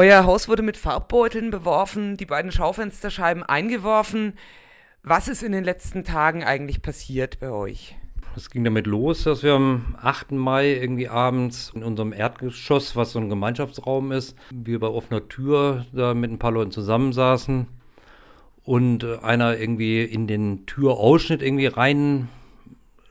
[0.00, 4.32] Euer Haus wurde mit Farbbeuteln beworfen, die beiden Schaufensterscheiben eingeworfen.
[5.02, 7.96] Was ist in den letzten Tagen eigentlich passiert bei euch?
[8.34, 10.32] Es ging damit los, dass wir am 8.
[10.32, 15.84] Mai irgendwie abends in unserem Erdgeschoss, was so ein Gemeinschaftsraum ist, wir bei offener Tür
[15.92, 17.66] da mit ein paar Leuten zusammensaßen
[18.64, 22.30] und äh, einer irgendwie in den Türausschnitt irgendwie rein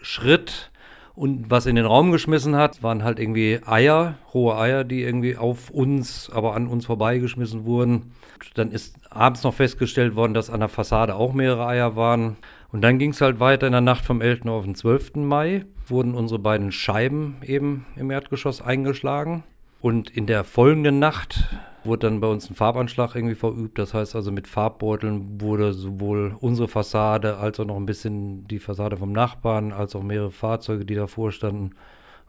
[0.00, 0.70] schritt
[1.18, 5.36] und was in den Raum geschmissen hat, waren halt irgendwie Eier, rohe Eier, die irgendwie
[5.36, 8.12] auf uns, aber an uns vorbeigeschmissen wurden.
[8.54, 12.36] Dann ist abends noch festgestellt worden, dass an der Fassade auch mehrere Eier waren.
[12.70, 14.46] Und dann ging es halt weiter in der Nacht vom 11.
[14.46, 15.16] auf den 12.
[15.16, 19.42] Mai, wurden unsere beiden Scheiben eben im Erdgeschoss eingeschlagen.
[19.80, 21.48] Und in der folgenden Nacht
[21.88, 23.78] wurde dann bei uns ein Farbanschlag irgendwie verübt.
[23.78, 28.60] Das heißt also mit Farbbeuteln wurde sowohl unsere Fassade als auch noch ein bisschen die
[28.60, 31.74] Fassade vom Nachbarn, als auch mehrere Fahrzeuge, die davor standen,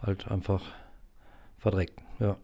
[0.02, 0.62] halt einfach
[1.60, 2.00] verdreckt.
[2.20, 2.38] Ja.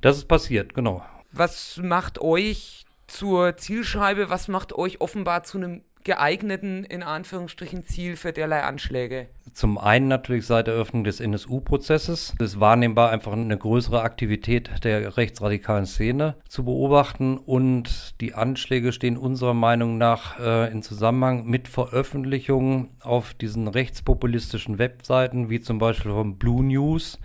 [0.00, 1.04] Das ist passiert, genau.
[1.30, 4.30] Was macht euch zur Zielscheibe?
[4.30, 9.28] Was macht euch offenbar zu einem geeigneten, in Anführungsstrichen, Ziel für derlei Anschläge?
[9.52, 12.34] Zum einen natürlich seit der Eröffnung des NSU-Prozesses.
[12.38, 18.92] Es ist wahrnehmbar einfach eine größere Aktivität der rechtsradikalen Szene zu beobachten und die Anschläge
[18.92, 25.78] stehen unserer Meinung nach äh, in Zusammenhang mit Veröffentlichungen auf diesen rechtspopulistischen Webseiten, wie zum
[25.78, 27.18] Beispiel von Blue News,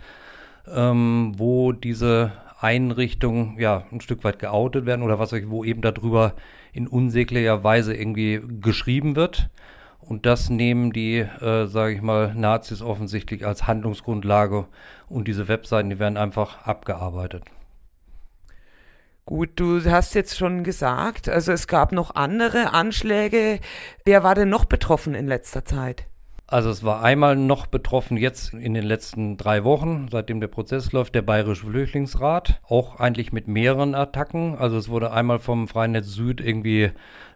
[0.70, 6.34] ähm, wo diese Einrichtungen ja ein Stück weit geoutet werden oder was wo eben darüber
[6.72, 9.50] in unsäglicher Weise irgendwie geschrieben wird.
[10.00, 14.66] Und das nehmen die, äh, sage ich mal, Nazis offensichtlich als Handlungsgrundlage.
[15.08, 17.44] Und diese Webseiten, die werden einfach abgearbeitet.
[19.26, 23.60] Gut, du hast jetzt schon gesagt, also es gab noch andere Anschläge.
[24.06, 26.06] Wer war denn noch betroffen in letzter Zeit?
[26.50, 30.92] Also es war einmal noch betroffen jetzt in den letzten drei Wochen, seitdem der Prozess
[30.92, 34.56] läuft, der Bayerische Flüchtlingsrat, auch eigentlich mit mehreren Attacken.
[34.56, 36.92] Also es wurde einmal vom Freien Netz Süd irgendwie,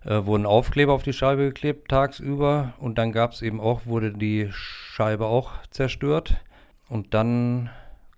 [0.06, 4.12] äh, wurden Aufkleber auf die Scheibe geklebt tagsüber und dann gab es eben auch, wurde
[4.12, 6.36] die Scheibe auch zerstört
[6.88, 7.68] und dann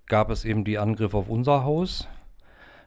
[0.07, 2.07] gab es eben die Angriffe auf unser Haus.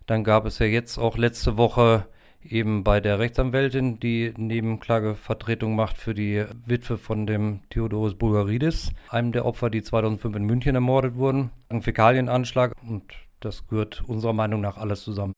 [0.06, 2.06] Dann gab es ja jetzt auch letzte Woche
[2.44, 9.32] eben bei der Rechtsanwältin, die Nebenklagevertretung macht für die Witwe von dem Theodorus Bulgaridis, einem
[9.32, 11.52] der Opfer, die 2005 in München ermordet wurden.
[11.70, 13.04] Ein Fäkalienanschlag und
[13.40, 15.34] das gehört unserer Meinung nach alles zusammen.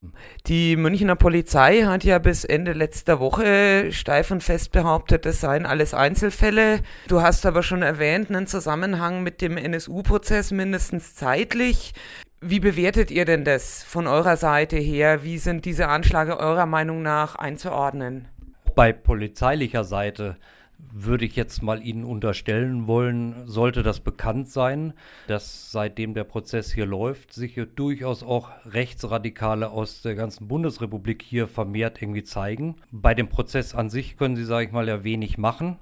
[0.48, 5.66] Die Münchner Polizei hat ja bis Ende letzter Woche steif und fest behauptet, das seien
[5.66, 6.80] alles Einzelfälle.
[7.10, 11.94] Du hast aber schon erwähnt, einen Zusammenhang mit dem NSU-Prozess mindestens zeitlich.
[12.42, 15.26] Wie bewertet ihr denn das von eurer Seite her?
[15.26, 18.30] Wie sind diese Anschläge eurer Meinung nach einzuordnen?
[18.76, 20.38] Bei polizeilicher Seite
[20.78, 24.94] würde ich jetzt mal Ihnen unterstellen wollen, sollte das bekannt sein,
[25.28, 31.46] dass seitdem der Prozess hier läuft, sich durchaus auch Rechtsradikale aus der ganzen Bundesrepublik hier
[31.46, 32.78] vermehrt irgendwie zeigen.
[32.90, 35.76] Bei dem Prozess an sich können Sie, sage ich mal, ja wenig machen.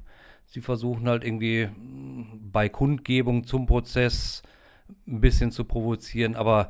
[0.48, 1.70] Sie versuchen halt irgendwie
[2.52, 4.42] bei Kundgebung zum Prozess
[5.08, 6.70] ein bisschen zu provozieren, aber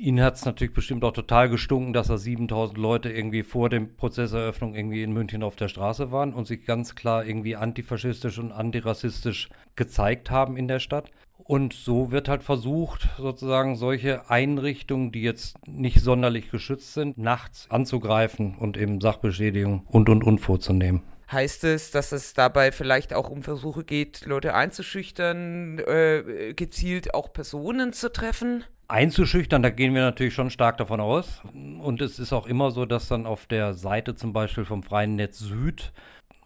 [0.00, 3.96] Ihnen hat es natürlich bestimmt auch total gestunken, dass da 7000 Leute irgendwie vor dem
[3.96, 8.52] Prozesseröffnung irgendwie in München auf der Straße waren und sich ganz klar irgendwie antifaschistisch und
[8.52, 11.10] antirassistisch gezeigt haben in der Stadt.
[11.38, 17.68] Und so wird halt versucht, sozusagen solche Einrichtungen, die jetzt nicht sonderlich geschützt sind, nachts
[17.68, 21.02] anzugreifen und eben Sachbeschädigung und und und vorzunehmen.
[21.30, 27.32] Heißt es, dass es dabei vielleicht auch um Versuche geht, Leute einzuschüchtern, äh, gezielt auch
[27.32, 28.64] Personen zu treffen?
[28.88, 31.42] Einzuschüchtern, da gehen wir natürlich schon stark davon aus.
[31.52, 35.16] Und es ist auch immer so, dass dann auf der Seite zum Beispiel vom Freien
[35.16, 35.92] Netz Süd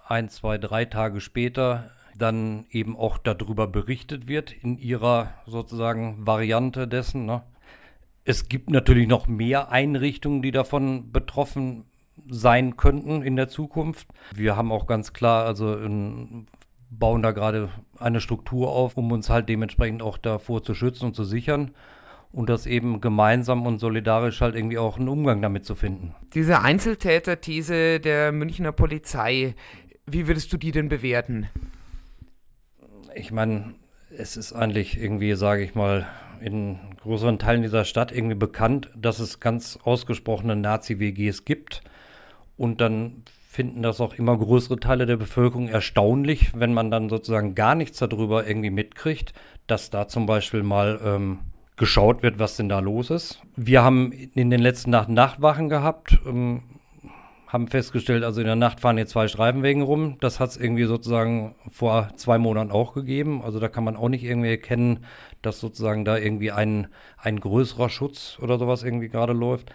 [0.09, 6.88] ein, zwei, drei Tage später dann eben auch darüber berichtet wird in ihrer sozusagen Variante
[6.88, 7.25] dessen.
[7.25, 7.43] Ne?
[8.25, 11.84] Es gibt natürlich noch mehr Einrichtungen, die davon betroffen
[12.28, 14.08] sein könnten in der Zukunft.
[14.34, 16.46] Wir haben auch ganz klar, also in,
[16.90, 21.16] bauen da gerade eine Struktur auf, um uns halt dementsprechend auch davor zu schützen und
[21.16, 21.72] zu sichern
[22.32, 26.14] und das eben gemeinsam und solidarisch halt irgendwie auch einen Umgang damit zu finden.
[26.34, 29.54] Diese Einzeltäter-These der Münchner Polizei,
[30.06, 31.48] wie würdest du die denn bewerten?
[33.14, 33.75] Ich meine,
[34.16, 36.06] es ist eigentlich irgendwie, sage ich mal,
[36.40, 41.82] in größeren Teilen dieser Stadt irgendwie bekannt, dass es ganz ausgesprochene Nazi-WGs gibt.
[42.62, 47.56] Und dann finden das auch immer größere Teile der Bevölkerung erstaunlich, wenn man dann sozusagen
[47.56, 49.32] gar nichts darüber irgendwie mitkriegt,
[49.67, 51.41] dass da zum Beispiel mal ähm,
[51.76, 53.43] geschaut wird, was denn da los ist.
[53.56, 56.62] Wir haben in den letzten Nacht Nachtwachen gehabt, ähm,
[57.49, 60.19] haben festgestellt, also in der Nacht fahren hier zwei Streifenwegen rum.
[60.20, 63.43] Das hat es irgendwie sozusagen vor zwei Monaten auch gegeben.
[63.43, 65.05] Also da kann man auch nicht irgendwie erkennen,
[65.43, 66.87] dass sozusagen da irgendwie ein,
[67.19, 69.75] ein größerer Schutz oder sowas irgendwie gerade läuft.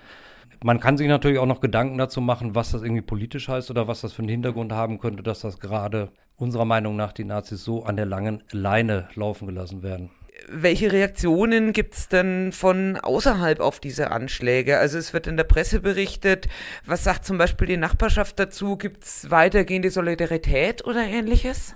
[0.64, 3.88] Man kann sich natürlich auch noch Gedanken dazu machen, was das irgendwie politisch heißt oder
[3.88, 7.64] was das für einen Hintergrund haben könnte, dass das gerade unserer Meinung nach die Nazis
[7.64, 10.10] so an der langen Leine laufen gelassen werden.
[10.50, 14.78] Welche Reaktionen gibt es denn von außerhalb auf diese Anschläge?
[14.78, 16.48] Also es wird in der Presse berichtet.
[16.86, 18.78] Was sagt zum Beispiel die Nachbarschaft dazu?
[18.78, 21.76] Gibt es weitergehende Solidarität oder ähnliches?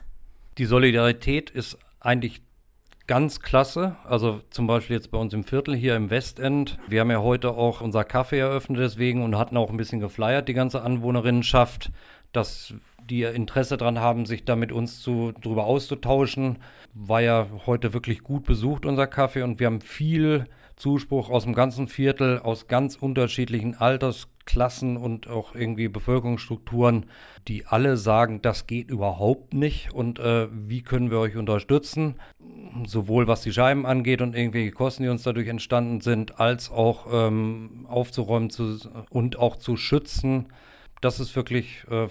[0.57, 2.41] Die Solidarität ist eigentlich
[3.11, 3.97] ganz klasse.
[4.05, 6.77] Also zum Beispiel jetzt bei uns im Viertel hier im Westend.
[6.87, 10.47] Wir haben ja heute auch unser Café eröffnet deswegen und hatten auch ein bisschen geflyert,
[10.47, 11.91] die ganze Anwohnerinnenschaft,
[12.31, 12.73] dass
[13.09, 16.59] die Interesse daran haben, sich da mit uns zu, drüber auszutauschen.
[16.93, 21.53] War ja heute wirklich gut besucht, unser Kaffee, und wir haben viel Zuspruch aus dem
[21.53, 27.05] ganzen Viertel, aus ganz unterschiedlichen Altersklassen und auch irgendwie Bevölkerungsstrukturen,
[27.47, 32.15] die alle sagen, das geht überhaupt nicht und äh, wie können wir euch unterstützen,
[32.85, 37.07] sowohl was die Scheiben angeht und irgendwelche Kosten, die uns dadurch entstanden sind, als auch
[37.11, 38.77] ähm, aufzuräumen zu,
[39.09, 40.47] und auch zu schützen.
[41.01, 42.07] Das ist wirklich äh,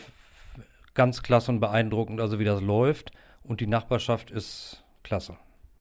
[0.94, 3.12] ganz klasse und beeindruckend, also wie das läuft.
[3.42, 5.36] Und die Nachbarschaft ist klasse.